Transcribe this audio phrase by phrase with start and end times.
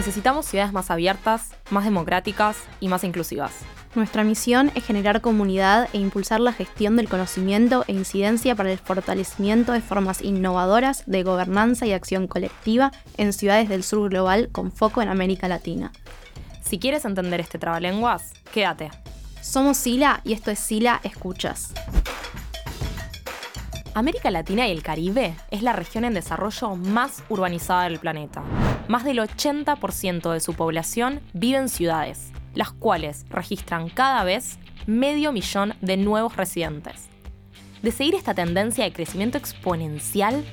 [0.00, 3.52] Necesitamos ciudades más abiertas, más democráticas y más inclusivas.
[3.94, 8.78] Nuestra misión es generar comunidad e impulsar la gestión del conocimiento e incidencia para el
[8.78, 14.72] fortalecimiento de formas innovadoras de gobernanza y acción colectiva en ciudades del sur global con
[14.72, 15.92] foco en América Latina.
[16.62, 18.90] Si quieres entender este trabalenguas, quédate.
[19.42, 21.74] Somos Sila y esto es Sila Escuchas.
[23.94, 28.42] América Latina y el Caribe es la región en desarrollo más urbanizada del planeta.
[28.86, 35.32] Más del 80% de su población vive en ciudades, las cuales registran cada vez medio
[35.32, 37.08] millón de nuevos residentes.
[37.82, 40.44] De seguir esta tendencia de crecimiento exponencial,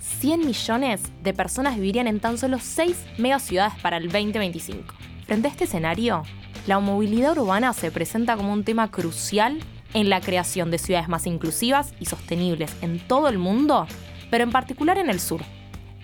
[0.00, 4.94] 100 millones de personas vivirían en tan solo 6 megaciudades para el 2025.
[5.26, 6.22] Frente a este escenario,
[6.66, 9.60] la movilidad urbana se presenta como un tema crucial
[9.94, 13.86] en la creación de ciudades más inclusivas y sostenibles en todo el mundo,
[14.30, 15.42] pero en particular en el sur.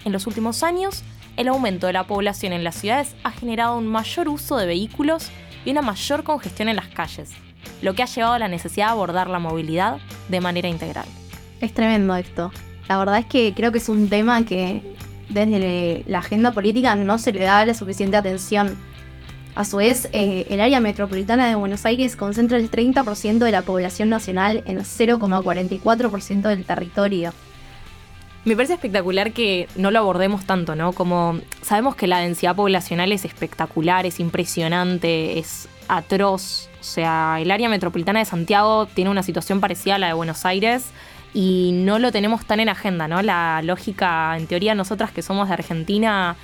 [0.05, 1.03] En los últimos años,
[1.37, 5.29] el aumento de la población en las ciudades ha generado un mayor uso de vehículos
[5.65, 7.33] y una mayor congestión en las calles,
[7.83, 11.07] lo que ha llevado a la necesidad de abordar la movilidad de manera integral.
[11.61, 12.53] Es tremendo esto.
[12.89, 14.83] La verdad es que creo que es un tema que
[15.29, 18.77] desde la agenda política no se le da la suficiente atención.
[19.57, 23.63] A su vez, eh, el área metropolitana de Buenos Aires concentra el 30% de la
[23.63, 27.33] población nacional en 0,44% del territorio.
[28.45, 30.93] Me parece espectacular que no lo abordemos tanto, ¿no?
[30.93, 36.69] Como sabemos que la densidad poblacional es espectacular, es impresionante, es atroz.
[36.79, 40.45] O sea, el área metropolitana de Santiago tiene una situación parecida a la de Buenos
[40.45, 40.91] Aires
[41.33, 43.23] y no lo tenemos tan en agenda, ¿no?
[43.23, 46.37] La lógica, en teoría, nosotras que somos de Argentina,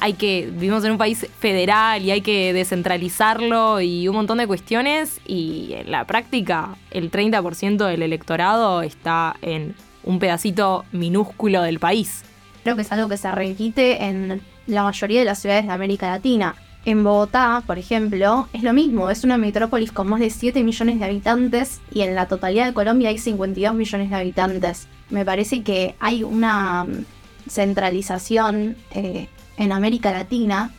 [0.00, 4.46] hay que, vivimos en un país federal y hay que descentralizarlo y un montón de
[4.46, 11.78] cuestiones y en la práctica el 30% del electorado está en un pedacito minúsculo del
[11.78, 12.22] país.
[12.62, 16.08] Creo que es algo que se repite en la mayoría de las ciudades de América
[16.08, 16.54] Latina.
[16.86, 20.98] En Bogotá, por ejemplo, es lo mismo, es una metrópolis con más de 7 millones
[20.98, 24.88] de habitantes y en la totalidad de Colombia hay 52 millones de habitantes.
[25.10, 27.04] Me parece que hay una mm,
[27.50, 29.28] centralización eh,
[29.60, 30.70] en América Latina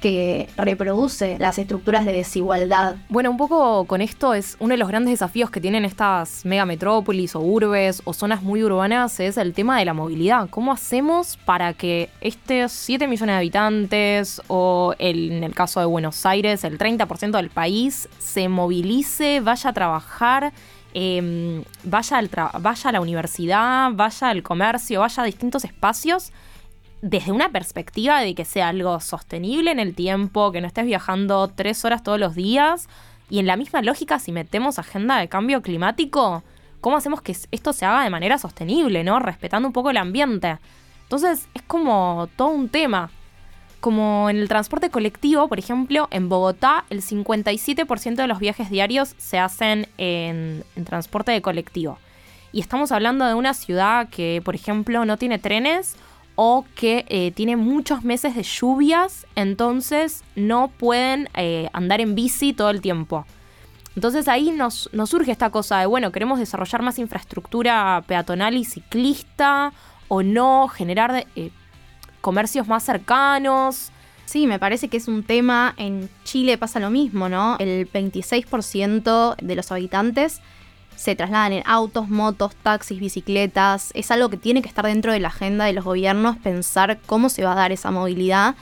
[0.00, 2.96] que reproduce las estructuras de desigualdad.
[3.08, 7.34] Bueno, un poco con esto es uno de los grandes desafíos que tienen estas megametrópolis
[7.34, 10.50] o urbes o zonas muy urbanas es el tema de la movilidad.
[10.50, 16.26] ¿Cómo hacemos para que estos 7 millones de habitantes o en el caso de Buenos
[16.26, 20.52] Aires el 30% del país se movilice, vaya a trabajar?
[20.92, 26.32] Em, vaya, al vaya a la universidad, vaya al comercio, vaya a distintos espacios
[27.06, 31.46] desde una perspectiva de que sea algo sostenible en el tiempo, que no estés viajando
[31.46, 32.88] tres horas todos los días.
[33.30, 36.42] Y en la misma lógica, si metemos agenda de cambio climático,
[36.80, 39.20] ¿cómo hacemos que esto se haga de manera sostenible, ¿no?
[39.20, 40.58] Respetando un poco el ambiente.
[41.04, 43.10] Entonces es como todo un tema.
[43.78, 49.14] Como en el transporte colectivo, por ejemplo, en Bogotá el 57% de los viajes diarios
[49.16, 52.00] se hacen en, en transporte de colectivo.
[52.50, 55.94] Y estamos hablando de una ciudad que, por ejemplo, no tiene trenes
[56.36, 62.52] o que eh, tiene muchos meses de lluvias, entonces no pueden eh, andar en bici
[62.52, 63.26] todo el tiempo.
[63.96, 69.72] Entonces ahí nos, surge esta cosa de, bueno, queremos desarrollar más infraestructura peatonal y ciclista
[70.08, 71.50] o no, generar eh,
[72.20, 73.90] comercios más cercanos.
[74.26, 77.56] Sí, me parece que es un tema, en Chile pasa lo mismo, ¿no?
[77.58, 80.42] El 26% de los habitantes
[80.96, 83.90] se trasladan en autos, motos, taxis, bicicletas.
[83.94, 87.28] Es algo que tiene que estar dentro de la agenda de los gobiernos, pensar cómo
[87.28, 88.56] se va a dar esa movilidad,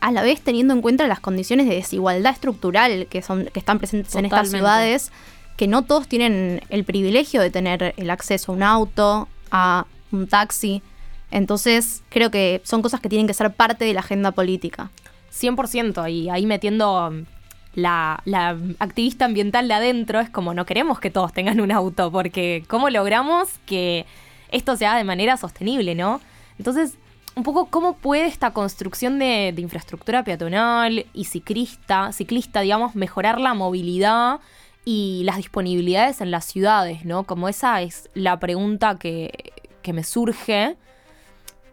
[0.00, 3.78] a la vez teniendo en cuenta las condiciones de desigualdad estructural que, son, que están
[3.78, 5.12] presentes en estas ciudades,
[5.56, 10.26] que no todos tienen el privilegio de tener el acceso a un auto, a un
[10.26, 10.82] taxi.
[11.30, 14.90] Entonces, creo que son cosas que tienen que ser parte de la agenda política.
[15.32, 17.12] 100%, y ahí metiendo
[17.74, 18.22] la,
[18.78, 22.90] activista ambiental de adentro es como no queremos que todos tengan un auto, porque ¿cómo
[22.90, 24.06] logramos que
[24.50, 26.20] esto sea de manera sostenible, no?
[26.58, 26.96] Entonces,
[27.34, 33.54] un poco cómo puede esta construcción de, infraestructura peatonal y ciclista, ciclista, digamos, mejorar la
[33.54, 34.40] movilidad
[34.84, 37.24] y las disponibilidades en las ciudades, ¿no?
[37.24, 39.52] Como esa es la pregunta que,
[39.82, 40.76] que me surge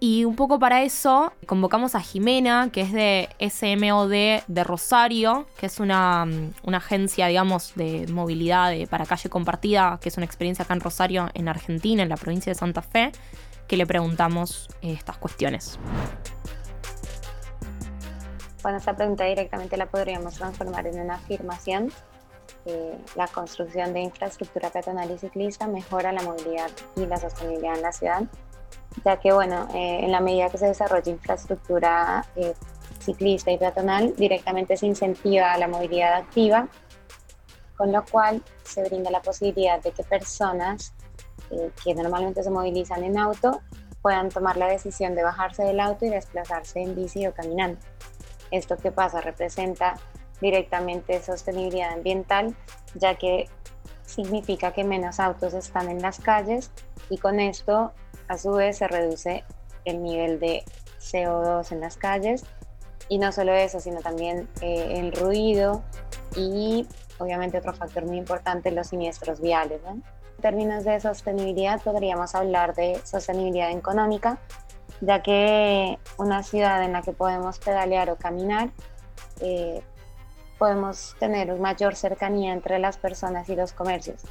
[0.03, 5.67] y un poco para eso convocamos a Jimena, que es de SMOD de Rosario, que
[5.67, 10.73] es una, mm, agencia, digamos, de movilidad para calle compartida, que es una experiencia acá
[10.73, 13.11] en Rosario, en Argentina, en la provincia de Santa Fe,
[13.67, 15.77] que le preguntamos eh, estas cuestiones.
[18.63, 21.91] Bueno, esta pregunta directamente la podríamos transformar en una afirmación.
[23.15, 27.91] la construcción de infraestructura peatonal y ciclista mejora la movilidad y la sostenibilidad en la
[27.91, 28.23] ciudad
[29.05, 32.53] ya que bueno, eh, en la medida que se desarrolla infraestructura eh,
[32.99, 36.67] ciclista y peatonal, directamente se incentiva la movilidad activa,
[37.77, 40.93] con lo cual se brinda la posibilidad de que personas
[41.49, 43.61] eh, que normalmente se movilizan en auto
[44.01, 47.79] puedan tomar la decisión de bajarse del auto y desplazarse en bici o caminando.
[48.49, 49.95] Esto que pasa representa
[50.41, 52.55] directamente sostenibilidad ambiental,
[52.95, 53.47] ya que
[54.11, 56.71] significa que menos autos están en las calles
[57.09, 57.91] y con esto
[58.27, 59.43] a su vez se reduce
[59.85, 60.63] el nivel de
[60.99, 62.43] CO2 en las calles
[63.09, 65.83] y no solo eso, sino también eh, el ruido
[66.35, 66.87] y
[67.17, 69.81] obviamente otro factor muy importante, los siniestros viales.
[69.85, 70.03] En
[70.41, 74.39] términos de sostenibilidad podríamos hablar de sostenibilidad económica,
[75.01, 78.71] ya que una ciudad en la que podemos pedalear o caminar,
[79.41, 79.81] eh,
[80.61, 84.21] podemos tener mayor cercanía entre las personas y los comercios.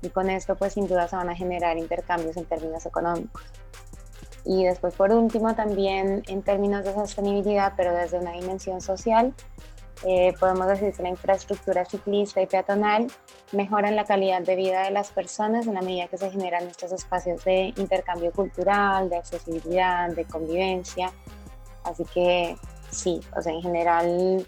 [0.00, 3.42] Y con esto pues sin duda se van a generar intercambios en términos económicos.
[4.44, 9.34] Y después, por último, también en términos de sostenibilidad, pero desde una dimensión social,
[10.04, 13.08] eh, podemos decir que la infraestructura ciclista y peatonal
[13.50, 16.92] mejoran la calidad de vida de las personas en la medida que se generan estos
[16.92, 21.10] espacios de intercambio cultural, de accesibilidad, de convivencia.
[21.82, 22.56] Así que
[22.88, 24.46] sí, o sea, en general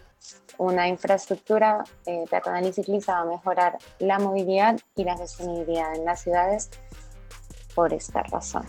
[0.59, 6.05] una infraestructura eh, peatonal y ciclista va a mejorar la movilidad y la sostenibilidad en
[6.05, 6.71] las ciudades
[7.75, 8.65] por esta razón.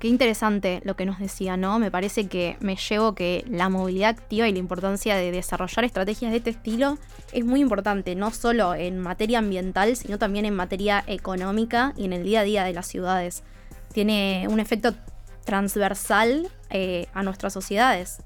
[0.00, 1.80] Qué interesante lo que nos decía, ¿no?
[1.80, 6.30] Me parece que me llevo que la movilidad activa y la importancia de desarrollar estrategias
[6.30, 6.98] de este estilo
[7.32, 12.12] es muy importante, no solo en materia ambiental, sino también en materia económica y en
[12.12, 13.42] el día a día de las ciudades.
[13.92, 14.94] Tiene un efecto
[15.44, 18.22] transversal eh, a nuestras sociedades.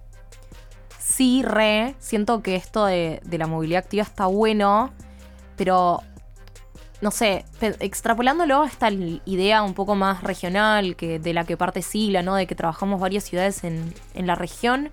[1.14, 4.90] Sí, re, siento que esto de, de la movilidad activa está bueno,
[5.56, 6.00] pero
[7.02, 11.82] no sé, extrapolándolo a esta idea un poco más regional que de la que parte
[11.82, 12.36] Sila, ¿no?
[12.36, 14.88] De que trabajamos varias ciudades en, en, la región.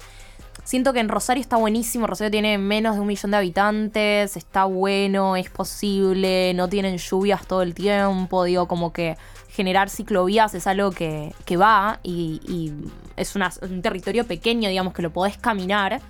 [0.69, 2.05] Siento que en Rosario está buenísimo.
[2.05, 4.37] Rosario tiene menos de un millón de habitantes.
[4.37, 6.53] Está bueno, es posible.
[6.53, 8.43] No tienen lluvias todo el tiempo.
[8.43, 9.17] Digo, como que
[9.49, 12.71] generar ciclovías es algo que, que va y,
[13.17, 16.01] es un territorio pequeño, digamos, que lo podés caminar.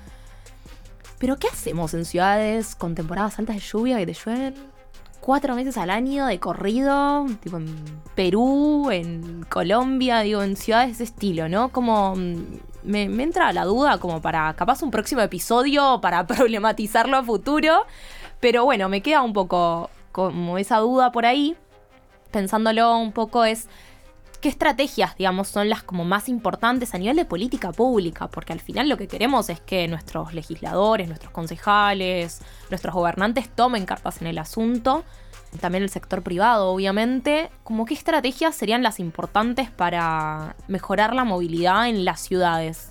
[1.19, 4.55] Pero ¿qué hacemos en ciudades con temporadas altas de lluvia y te llueven?
[5.21, 7.75] cuatro meses al año de corrido, tipo en
[8.15, 11.69] Perú, en Colombia, digo, en ciudades de ese estilo, ¿no?
[11.69, 12.15] Como
[12.83, 17.85] me, entra la duda como para capaz un próximo episodio para problematizarlo a futuro,
[18.39, 21.55] pero bueno, me queda un poco como esa duda por ahí,
[22.31, 23.67] pensándolo un poco es
[24.41, 28.59] qué estrategias, digamos, son las como más importantes a nivel de política pública, porque al
[28.59, 34.27] final lo que queremos es que nuestros legisladores, nuestros concejales, nuestros gobernantes tomen cartas en
[34.27, 35.03] el asunto,
[35.59, 41.87] también el sector privado, obviamente, como qué estrategias serían las importantes para mejorar la movilidad
[41.89, 42.89] en las ciudades.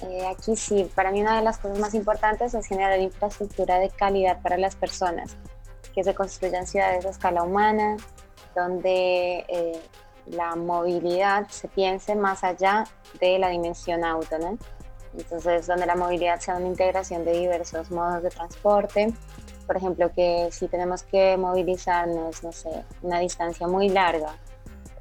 [0.00, 3.90] Eh, aquí sí, para mí una de las cosas más importantes es generar infraestructura de
[3.90, 5.36] calidad para las personas,
[5.94, 7.96] que se construyan ciudades a escala humana,
[8.54, 9.80] donde eh,
[10.26, 12.84] la movilidad se piense más allá
[13.20, 14.58] de la dimensión auto, ¿no?
[15.16, 19.12] Entonces, donde la movilidad sea una integración de diversos modos de transporte.
[19.70, 24.34] Por ejemplo, que si tenemos que movilizarnos, no sé, una distancia muy larga,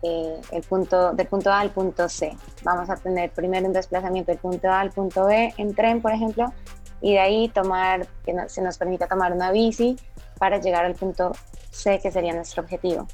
[0.04, 2.38] eh, el punto, del punto A al punto C.
[2.62, 6.12] Vamos a tener primero un desplazamiento del punto A al punto B en tren, por
[6.12, 6.54] ejemplo,
[7.02, 9.98] y de ahí tomar, que se nos permita tomar una bici
[10.38, 11.32] para llegar al punto
[11.72, 13.08] C, que sería nuestro objetivo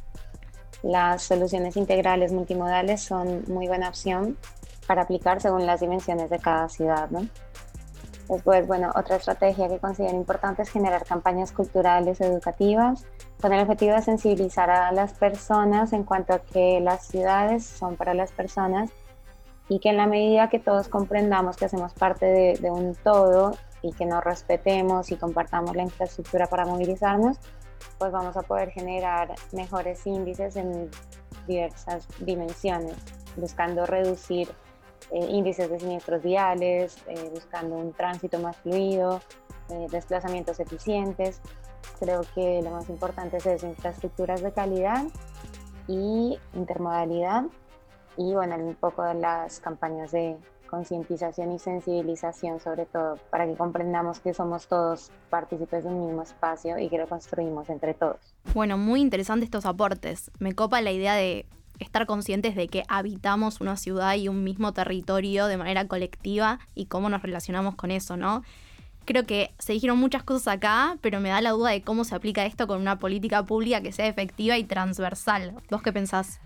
[0.86, 4.38] las soluciones integrales multimodales son muy buena opción
[4.86, 7.10] para aplicar según las dimensiones de cada ciudad.
[7.10, 7.28] ¿no?
[8.30, 13.06] Después, bueno, otra estrategia que considero importante es generar campañas culturales educativas
[13.40, 17.96] con el objetivo de sensibilizar a las personas en cuanto a que las ciudades son
[17.96, 18.90] para las personas
[19.70, 23.56] y que en la medida que todos comprendamos que hacemos parte de, de un todo
[23.82, 27.38] y que nos respetemos y compartamos la infraestructura para movilizarnos,
[28.00, 30.90] pues vamos a poder generar mejores índices en
[31.48, 32.96] diversas dimensiones,
[33.36, 34.50] buscando reducir
[35.12, 39.22] eh, índices de siniestros viales, eh, buscando un tránsito más fluido,
[39.70, 41.42] eh, desplazamientos eficientes.
[42.00, 45.06] Creo que lo más importante es eso, infraestructuras de calidad
[45.88, 47.46] y intermodalidad
[48.18, 50.38] y bueno, un poco de las campañas de
[50.70, 56.24] concientización y sensibilización sobre todo, para que comprendamos que somos todos partícipes de un mismo
[56.24, 58.18] espacio y que lo construimos entre todos.
[58.54, 60.32] Bueno, muy interesante estos aportes.
[60.40, 61.46] Me copa la idea de
[61.80, 66.86] estar conscientes de que habitamos una ciudad y un mismo territorio de manera colectiva y
[66.86, 68.44] cómo nos relacionamos con eso, ¿no?
[69.06, 72.16] Creo que se dijeron muchas cosas acá, pero me da la duda de cómo se
[72.16, 75.54] aplica esto con una política pública que sea efectiva y transversal.
[75.70, 76.40] ¿Vos qué pensás?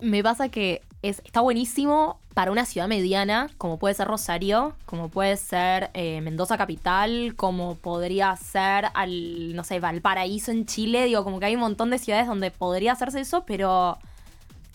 [0.00, 5.08] Me pasa que es, está buenísimo para una ciudad mediana, como puede ser Rosario, como
[5.08, 11.04] puede ser eh, Mendoza Capital, como podría ser al, no sé, Valparaíso en Chile.
[11.06, 13.98] Digo, como que hay un montón de ciudades donde podría hacerse eso, pero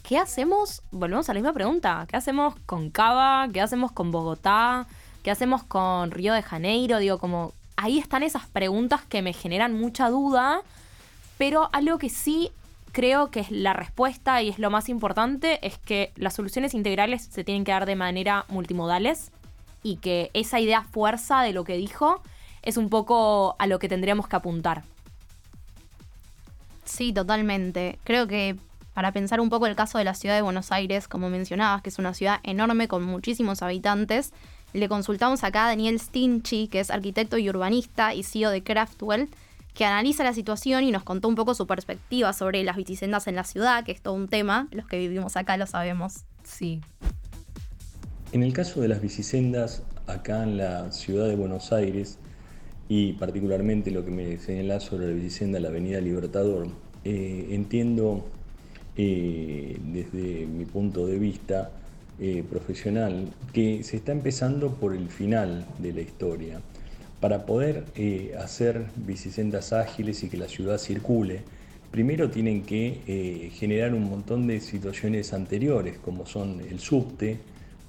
[0.07, 0.83] ¿qué hacemos?
[0.91, 2.05] Volvemos a la misma pregunta.
[2.07, 3.47] ¿Qué hacemos con Cava?
[3.51, 4.85] ¿Qué hacemos con Bogotá?
[5.23, 6.99] ¿Qué hacemos con Río de Janeiro?
[6.99, 10.61] Digo, como ahí están esas preguntas que me generan mucha duda,
[11.39, 12.51] pero algo que sí
[12.91, 17.23] creo que es la respuesta y es lo más importante es que las soluciones integrales
[17.23, 19.31] se tienen que dar de manera multimodales
[19.81, 22.21] y que esa idea fuerza de lo que dijo
[22.61, 24.83] es un poco a lo que tendríamos que apuntar.
[26.85, 27.97] Sí, totalmente.
[28.03, 28.55] Creo que
[28.95, 31.89] para pensar un poco el caso de la ciudad de Buenos Aires, como mencionabas, que
[31.89, 34.31] es una ciudad enorme con muchísimos habitantes,
[34.71, 39.27] le consultamos acá a Daniel Stinchi, que es arquitecto y urbanista y CEO de Craftwell,
[39.73, 43.35] que analiza la situación y nos contó un poco su perspectiva sobre las bicisendas en
[43.35, 46.23] la ciudad, que es todo un tema, los que vivimos acá lo sabemos.
[46.45, 46.79] Sí.
[48.31, 52.17] En el caso de las bicisendas acá en la ciudad de Buenos Aires,
[52.87, 56.69] y particularmente lo que me señala sobre la bicisenda la Avenida Libertador,
[57.03, 58.25] eh, entiendo
[58.97, 61.71] eh, desde mi punto de vista
[62.19, 66.61] eh, profesional que se está empezando por el final de la historia
[67.19, 71.41] para poder eh, hacer bicisendas ágiles y que la ciudad circule,
[71.89, 77.39] primero tienen que eh, generar un montón de situaciones anteriores, como son el subte,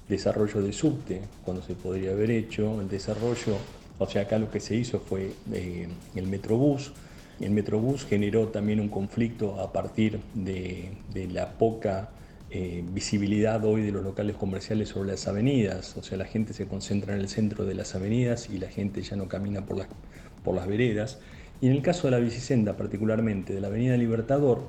[0.07, 3.57] desarrollo de subte, cuando se podría haber hecho, el desarrollo,
[3.99, 6.91] o sea, acá lo que se hizo fue eh, el Metrobús.
[7.39, 10.91] El Metrobús generó también un conflicto a partir de,
[11.31, 12.09] la poca
[12.49, 16.65] eh, visibilidad hoy de los locales comerciales sobre las avenidas, o sea, la gente se
[16.65, 20.67] concentra en el centro de las avenidas y la gente ya no camina por las,
[20.67, 21.19] veredas.
[21.61, 24.61] Y en el caso de la bicisenda, particularmente de la Avenida Libertador,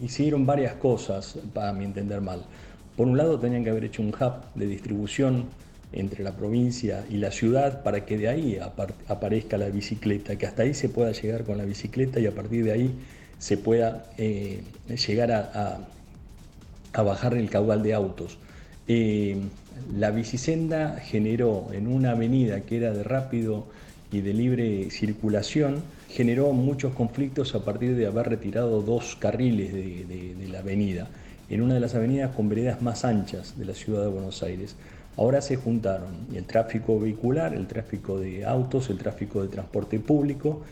[0.00, 2.44] hicieron varias cosas, para mi entender mal.
[2.96, 5.46] Por un lado, tenían que haber hecho un hub de distribución
[5.94, 8.58] entre la provincia y la ciudad para que de ahí
[9.08, 12.64] aparezca la bicicleta, que hasta ahí se pueda llegar con la bicicleta y a partir
[12.64, 12.94] de ahí
[13.38, 14.62] se pueda eh,
[15.06, 15.78] llegar a,
[17.02, 18.38] bajar el caudal de autos.
[18.88, 19.36] Eh,
[19.96, 23.66] la bicisenda generó en una avenida que era de rápido
[24.12, 30.48] y de libre circulación, generó muchos conflictos a partir de haber retirado dos carriles de,
[30.50, 31.08] la avenida,
[31.50, 34.76] en una de las avenidas con veredas más anchas de la ciudad de Buenos Aires.
[35.16, 40.62] Ahora se juntaron el tráfico vehicular, el tráfico de autos, el tráfico de transporte público,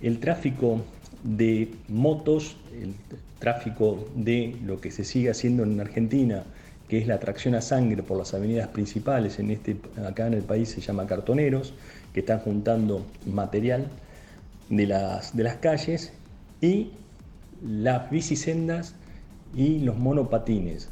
[0.00, 0.82] el tráfico
[1.22, 2.94] de motos, el
[3.38, 6.44] tráfico de lo que se sigue haciendo en Argentina,
[6.88, 9.76] que es la atracción a sangre por las avenidas principales, en este,
[10.06, 11.74] acá en el país se llama cartoneros,
[12.14, 13.86] que están juntando material
[14.70, 16.12] de las, de las calles,
[16.60, 16.90] y
[17.62, 18.94] las bicisendas
[19.54, 20.88] y los monopatines.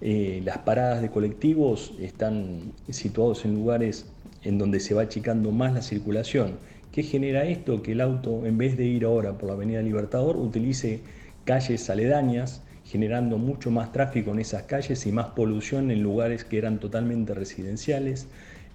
[0.00, 4.06] Eh, las paradas de colectivos están situados en lugares
[4.42, 6.58] en donde se va achicando más la circulación
[6.96, 7.82] ¿Qué genera esto?
[7.82, 11.00] Que el auto, en vez de ir ahora por la Avenida Libertador, utilice
[11.44, 16.56] calles aledañas, generando mucho más tráfico en esas calles y más polución en lugares que
[16.56, 18.28] eran totalmente residenciales.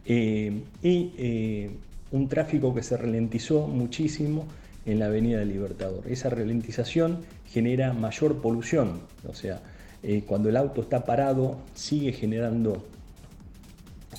[0.06, 1.72] Eh, y eh,
[2.12, 4.46] un tráfico que se ralentizó muchísimo
[4.86, 6.04] en la Avenida Libertador.
[6.08, 9.63] Esa ralentización genera mayor polución, o sea,
[10.03, 12.84] eh, cuando el auto está parado sigue generando,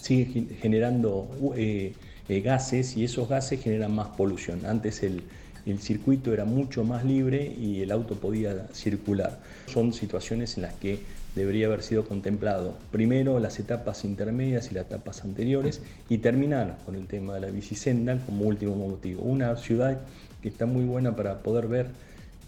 [0.01, 1.95] sigue generando eh,
[2.29, 4.65] gases y esos gases generan más polución.
[4.65, 5.23] Antes el,
[5.79, 9.39] circuito era mucho más libre y el auto podía circular.
[9.67, 11.01] Son situaciones en las que
[11.37, 16.95] debería haber sido contemplado primero las etapas intermedias y las etapas anteriores y terminar con
[16.97, 19.23] el tema de la bicisenda como último motivo.
[19.23, 20.01] Una ciudad
[20.43, 21.87] que está muy buena para poder ver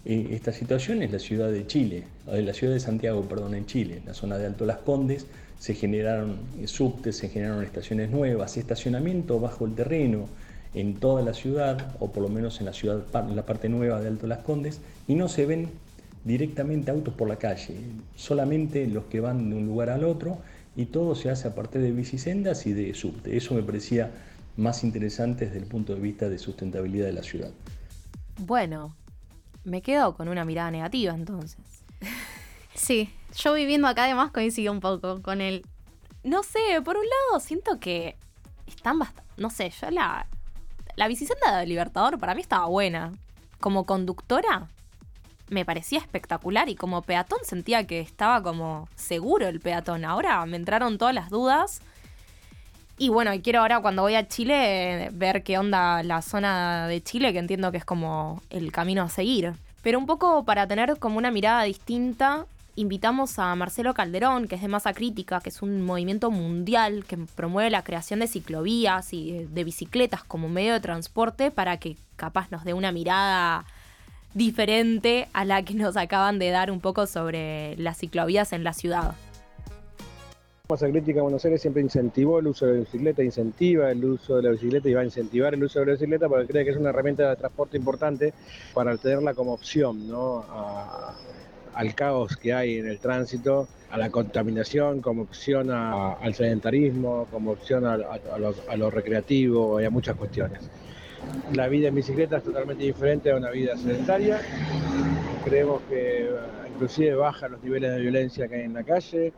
[0.05, 3.65] eh, esta situación es la ciudad de Chile, eh, la ciudad de Santiago, perdón, en
[3.65, 5.25] Chile, la zona de Alto Las Condes,
[5.59, 10.27] se generaron subtes, se generaron estaciones nuevas, estacionamiento bajo el terreno
[10.75, 13.99] en toda la ciudad, o por lo menos en la ciudad, en la parte nueva
[13.99, 15.69] de Alto Las Condes, y no se ven
[16.23, 17.75] directamente autos por la calle,
[18.15, 20.37] solamente los que van de un lugar al otro,
[20.75, 23.37] y todo se hace a partir de bicisendas y de subte.
[23.37, 24.11] Eso me parecía
[24.57, 27.51] más interesante desde el punto de vista de sustentabilidad de la ciudad.
[28.37, 28.93] Bueno,
[29.65, 31.59] me quedo con una mirada negativa entonces.
[32.75, 35.65] Sí, yo viviendo acá además coincido un poco con él.
[36.23, 38.17] No sé, por un lado siento que
[38.67, 39.31] están bastante...
[39.37, 40.27] No sé, yo la...
[40.97, 43.13] La bicicenda de Libertador para mí estaba buena.
[43.61, 44.67] Como conductora
[45.49, 50.05] me parecía espectacular y como peatón sentía que estaba como seguro el peatón.
[50.05, 51.81] Ahora me entraron todas las dudas.
[52.97, 57.33] Y bueno, quiero ahora cuando voy a Chile ver qué onda la zona de Chile,
[57.33, 59.53] que entiendo que es como el camino a seguir.
[59.81, 64.61] Pero un poco para tener como una mirada distinta invitamos a Marcelo Calderón, que es
[64.61, 69.45] de Masa Crítica, que es un movimiento mundial que promueve la creación de ciclovías y
[69.45, 73.65] de bicicletas como medio de transporte para que capaz nos dé una mirada
[74.33, 78.73] diferente a la que nos acaban de dar un poco sobre las ciclovías en la
[78.73, 79.15] ciudad.
[80.67, 84.43] Masa Crítica Buenos Aires siempre incentivó el uso de la bicicleta, incentiva el uso de
[84.43, 86.77] la bicicleta y va a incentivar el uso de la bicicleta porque cree que es
[86.77, 88.33] una herramienta de transporte importante
[88.73, 90.43] para tenerla como opción ¿no?
[91.71, 97.51] al caos que hay en el tránsito, a la contaminación, como opción al sedentarismo, como
[97.51, 100.61] opción a, lo, recreativo y a muchas cuestiones.
[101.53, 104.39] La vida en bicicleta es totalmente diferente a una vida sedentaria.
[105.43, 106.29] Creemos que eh,
[106.73, 109.31] inclusive baja los niveles de violencia que hay en la calle,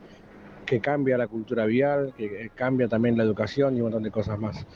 [0.68, 4.38] que cambia la cultura vial, que cambia también la educación y un montón de cosas
[4.38, 4.68] más.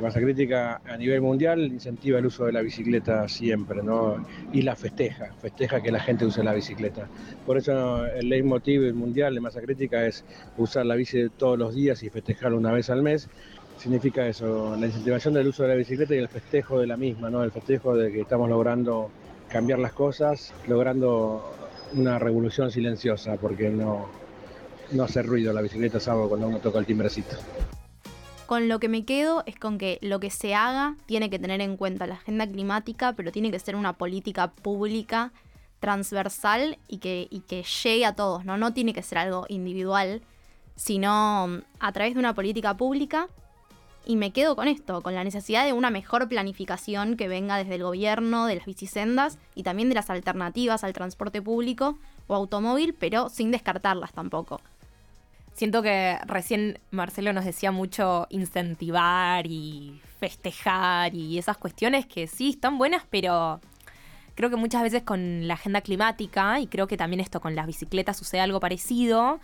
[0.00, 4.24] Masa Crítica a nivel mundial incentiva el uso de la bicicleta siempre, ¿no?
[4.52, 7.08] Y la festeja, festeja que la gente use la bicicleta.
[7.44, 10.24] Por eso el leitmotiv mundial de Masa Crítica es
[10.56, 13.28] usar la bici todos los días y festejarlo una vez al mes.
[13.76, 17.28] Significa eso, la incentivación del uso de la bicicleta y el festejo de la misma,
[17.28, 17.42] ¿no?
[17.42, 19.10] El festejo de que estamos logrando
[19.48, 21.42] cambiar las cosas, logrando
[21.94, 24.06] una revolución silenciosa, porque no,
[24.92, 27.36] no hace ruido la bicicleta sábado cuando uno toca el timbrecito.
[28.46, 31.60] Con lo que me quedo es con que lo que se haga tiene que tener
[31.60, 35.32] en cuenta la agenda climática, pero tiene que ser una política pública
[35.78, 38.58] transversal y que, y que llegue a todos, ¿no?
[38.58, 40.22] No tiene que ser algo individual,
[40.76, 43.28] sino mm, a través de una política pública.
[44.04, 47.76] Y me quedo con esto, con la necesidad de una mejor planificación que venga desde
[47.76, 52.94] el gobierno, de las bicisendas y también de las alternativas al transporte público o automóvil,
[52.94, 54.60] pero sin descartarlas tampoco.
[55.52, 62.50] Siento que recién Marcelo nos decía mucho incentivar y festejar y esas cuestiones que sí
[62.50, 63.60] están buenas, pero
[64.34, 67.66] creo que muchas veces con la agenda climática, y creo que también esto con las
[67.66, 69.40] bicicletas sucede algo parecido,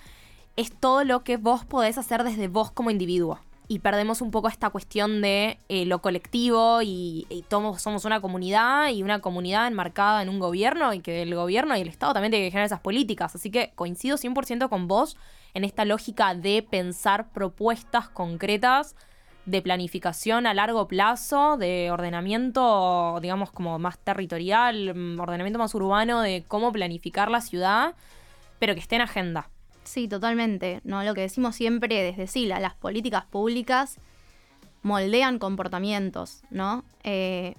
[0.57, 4.49] es todo lo que vos podés hacer desde vos como individuo y perdemos un poco
[4.49, 10.23] esta cuestión de eh, lo colectivo y, todos somos una comunidad y una comunidad enmarcada
[10.23, 12.81] en un gobierno y que el gobierno y el Estado también tienen que generar esas
[12.81, 13.35] políticas.
[13.35, 15.17] Así que coincido 100% con vos
[15.57, 18.95] en esta lógica de pensar propuestas concretas
[19.47, 26.21] de planificación a largo plazo, de ordenamiento, digamos, como más territorial, mm, ordenamiento más urbano,
[26.21, 27.95] de cómo planificar la ciudad,
[28.59, 29.49] pero que esté en agenda.
[29.83, 30.83] Sí, totalmente.
[30.85, 31.03] ¿no?
[31.05, 33.99] Lo que decimos siempre desde SILA, las políticas públicas
[34.83, 36.85] moldean comportamientos, ¿no?
[37.03, 37.55] Eh,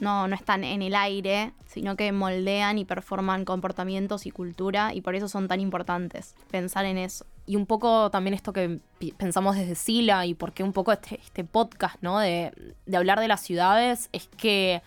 [0.00, 5.00] no, no están en el aire, sino que moldean y performan comportamientos y cultura, y
[5.00, 7.26] por eso son tan importantes pensar en eso.
[7.46, 8.80] Y un poco también esto que
[9.16, 12.18] pensamos desde Sila y por qué un poco este, este podcast, ¿no?
[12.18, 12.52] De,
[12.86, 14.82] de hablar de las ciudades, es que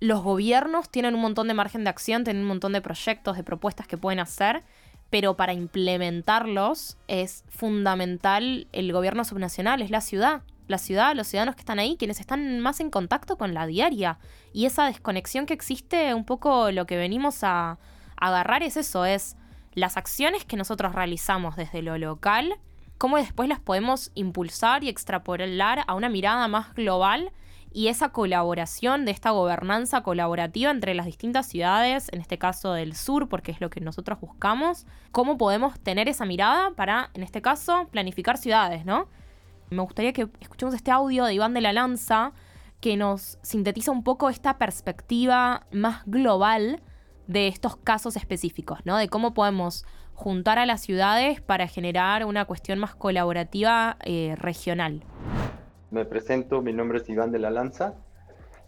[0.00, 3.44] los gobiernos tienen un montón de margen de acción, tienen un montón de proyectos, de
[3.44, 4.62] propuestas que pueden hacer,
[5.10, 10.42] pero para implementarlos es fundamental el gobierno subnacional, es la ciudad.
[10.72, 14.18] La ciudad, los ciudadanos que están ahí, quienes están más en contacto con la diaria.
[14.54, 17.78] Y esa desconexión que existe, un poco lo que venimos a,
[18.16, 19.36] agarrar es eso, es
[19.74, 22.54] las acciones que nosotros realizamos desde lo local,
[22.96, 27.32] cómo después las podemos impulsar y extrapolar a una mirada más global
[27.70, 32.96] y esa colaboración de esta gobernanza colaborativa entre las distintas ciudades, en este caso del
[32.96, 37.42] sur, porque es lo que nosotros buscamos, cómo podemos tener esa mirada para, en este
[37.42, 39.08] caso, planificar ciudades, ¿no?
[39.72, 42.32] Me gustaría que escuchemos este audio de Iván de la Lanza
[42.80, 46.82] que nos sintetiza un poco esta perspectiva más global
[47.26, 48.96] de estos casos específicos, ¿no?
[48.98, 55.04] De cómo podemos juntar a las ciudades para generar una cuestión más colaborativa eh, regional.
[55.90, 57.94] Me presento, mi nombre es Iván de la Lanza.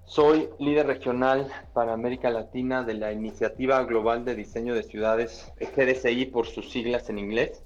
[0.07, 6.27] Soy líder regional para América Latina de la Iniciativa Global de Diseño de Ciudades, GDCI
[6.27, 7.63] por sus siglas en inglés,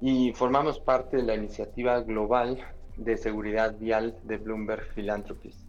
[0.00, 2.58] y formamos parte de la Iniciativa Global
[2.96, 5.66] de Seguridad Vial de Bloomberg Philanthropies.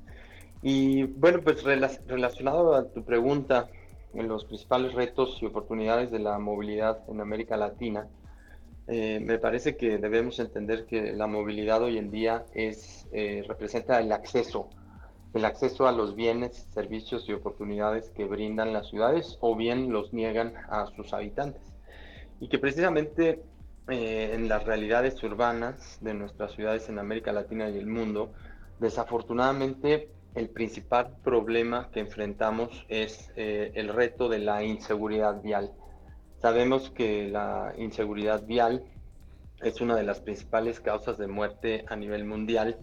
[0.61, 3.67] Y bueno, pues relacionado a tu pregunta
[4.13, 8.07] en los principales retos y oportunidades de la movilidad en América Latina,
[8.87, 13.99] eh, me parece que debemos entender que la movilidad hoy en día es, eh, representa
[13.99, 14.69] el acceso,
[15.33, 20.13] el acceso a los bienes, servicios y oportunidades que brindan las ciudades o bien los
[20.13, 21.61] niegan a sus habitantes.
[22.39, 23.43] Y que precisamente
[23.89, 28.33] eh, en las realidades urbanas de nuestras ciudades en América Latina y el mundo,
[28.79, 35.73] desafortunadamente el principal problema que enfrentamos es el reto de la inseguridad vial
[36.41, 38.83] Sabemos que la inseguridad vial
[39.61, 42.79] es una de las principales causas de muerte a nivel mundial.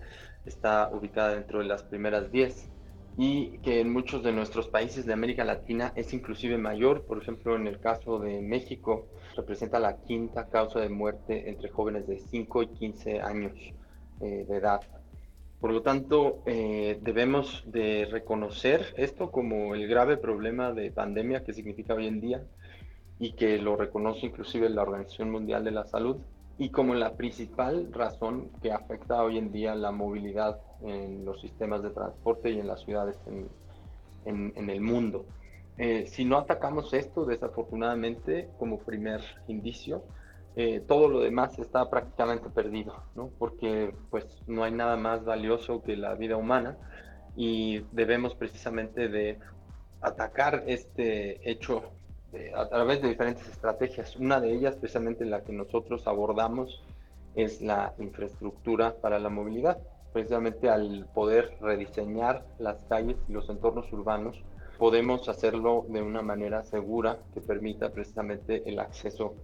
[0.46, 2.70] Está ubicada dentro de las primeras 10.
[3.20, 7.02] Y que en muchos de nuestros países de América Latina es inclusive mayor.
[7.02, 12.06] Por ejemplo, en el caso de México, representa la quinta causa de muerte entre jóvenes
[12.06, 13.52] de 5 y 15 años
[14.20, 14.82] eh, de edad.
[15.60, 21.52] Por lo tanto, eh, debemos de reconocer esto como el grave problema de pandemia que
[21.52, 22.44] significa hoy en día
[23.18, 26.18] y que lo reconoce inclusive la Organización Mundial de la Salud
[26.58, 31.82] y como la principal razón que afecta hoy en día la movilidad en los sistemas
[31.82, 33.48] de transporte y en las ciudades en,
[34.56, 35.24] en, el mundo.
[35.78, 40.02] Eh, si no atacamos esto, desafortunadamente, como primer indicio,
[40.56, 43.30] eh, todo lo demás está prácticamente perdido, ¿no?
[43.38, 46.76] porque pues no hay nada más valioso que la vida humana
[47.36, 49.38] y debemos precisamente de
[50.00, 51.92] atacar este hecho
[52.54, 54.16] a través de diferentes estrategias.
[54.16, 56.82] Una de ellas, precisamente la que nosotros abordamos,
[57.34, 59.78] es la infraestructura para la movilidad.
[60.12, 64.42] Precisamente al poder rediseñar las calles y los entornos urbanos,
[64.78, 69.34] podemos hacerlo de una manera segura que permita precisamente el acceso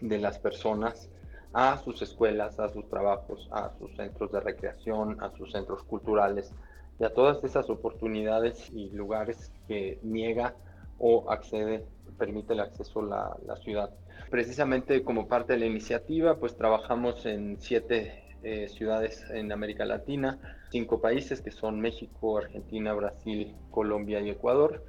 [0.00, 1.10] de las personas
[1.52, 6.52] a sus escuelas, a sus trabajos, a sus centros de recreación, a sus centros culturales
[6.98, 10.54] y a todas esas oportunidades y lugares que niega
[10.98, 11.84] o accede,
[12.22, 13.90] permite el acceso a la, ciudad.
[14.30, 20.38] Precisamente como parte de la iniciativa, pues trabajamos en siete eh, ciudades en América Latina,
[20.70, 24.84] cinco países que son México, Argentina, Brasil, Colombia y Ecuador.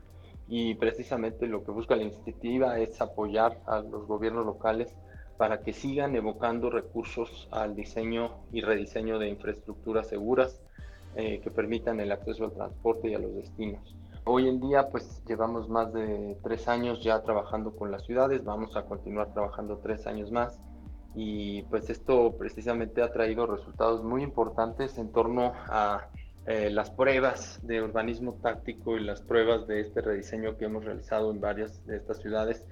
[0.47, 4.93] Y precisamente lo que busca la iniciativa es apoyar a los gobiernos locales
[5.37, 10.61] para que sigan evocando recursos al diseño y rediseño de infraestructuras seguras
[11.15, 13.95] eh, que permitan el acceso al transporte y a los destinos.
[14.25, 18.77] Hoy en día pues llevamos más de tres años ya trabajando con las ciudades, vamos
[18.77, 20.61] a continuar trabajando tres años más
[21.13, 26.07] y pues esto precisamente ha traído resultados muy importantes en torno a
[26.45, 31.29] eh, las pruebas de urbanismo táctico y las pruebas de este rediseño que hemos realizado
[31.29, 32.65] en varias de estas ciudades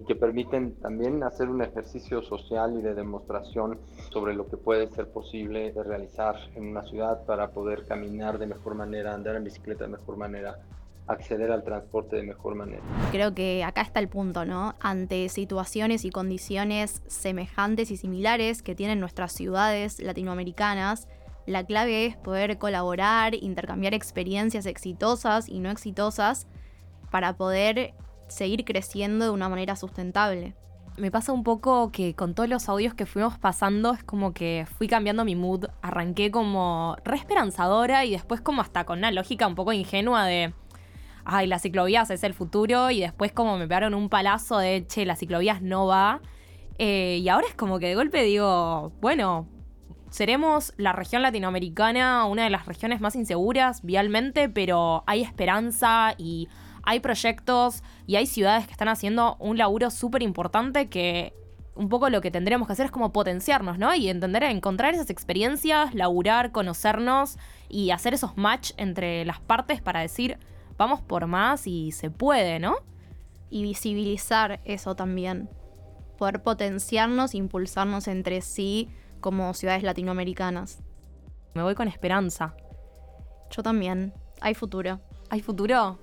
[0.00, 3.78] y que permiten también hacer un ejercicio social y de demostración
[4.10, 8.46] sobre lo que puede ser posible de realizar en una ciudad para poder caminar de
[8.46, 10.58] mejor manera, andar en bicicleta de mejor manera,
[11.06, 12.82] acceder al transporte de mejor manera.
[13.12, 14.74] Creo que acá está el punto, ¿no?
[14.80, 21.08] Ante situaciones y condiciones semejantes y similares que tienen nuestras ciudades latinoamericanas,
[21.46, 26.46] la clave es poder colaborar, intercambiar experiencias exitosas y no exitosas
[27.10, 27.92] para poder
[28.28, 30.54] seguir creciendo de una manera sustentable.
[30.96, 34.66] Me pasa un poco que con todos los audios que fuimos pasando es como que
[34.78, 35.66] fui cambiando mi mood.
[35.82, 40.54] Arranqué como re esperanzadora y después como hasta con una lógica un poco ingenua de
[41.24, 45.06] ay, las ciclovías es el futuro, y después como me pegaron un palazo de, che,
[45.06, 46.20] las ciclovías no va.
[46.78, 49.46] Eh, y ahora es como que de golpe digo, bueno,
[50.10, 56.48] seremos la región latinoamericana, una de las regiones más inseguras vialmente, pero hay esperanza y
[56.84, 61.32] hay proyectos y hay ciudades que están haciendo un laburo súper importante que
[61.74, 63.94] un poco lo que tendremos que hacer es como potenciarnos, ¿no?
[63.94, 67.36] Y entender, encontrar esas experiencias, laburar, conocernos
[67.68, 70.38] y hacer esos match entre las partes para decir,
[70.76, 72.76] vamos por más y se puede, ¿no?
[73.50, 75.48] Y visibilizar eso también.
[76.18, 78.88] Poder potenciarnos, impulsarnos entre sí
[79.20, 80.82] como ciudades latinoamericanas.
[81.54, 82.54] Me voy con esperanza.
[83.50, 84.12] Yo también.
[84.40, 85.00] Hay futuro.
[85.30, 85.98] ¿Hay futuro?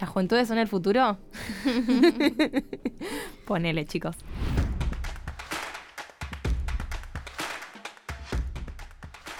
[0.00, 1.18] ¿Las juventudes son el futuro?
[3.46, 4.16] Ponele, chicos.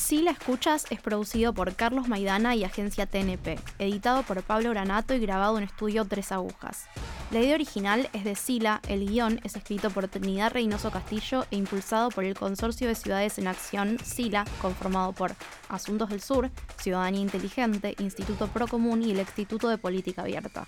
[0.05, 5.13] Si la escuchas es producido por Carlos Maidana y Agencia TNP, editado por Pablo Granato
[5.13, 6.87] y grabado en estudio Tres Agujas.
[7.31, 11.55] La idea original es de Sila, el guion es escrito por Trinidad Reynoso Castillo e
[11.55, 15.35] impulsado por el Consorcio de Ciudades en Acción Sila, conformado por
[15.69, 20.67] Asuntos del Sur, Ciudadanía Inteligente, Instituto Procomún y el Instituto de Política Abierta.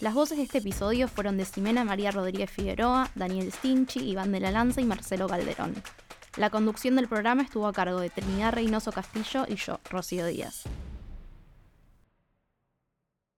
[0.00, 4.40] Las voces de este episodio fueron de Ximena María Rodríguez Figueroa, Daniel Stinchi, Iván de
[4.40, 5.74] la Lanza y Marcelo Calderón.
[6.36, 10.64] La conducción del programa estuvo a cargo de Trinidad Reynoso Castillo y yo, Rocío Díaz.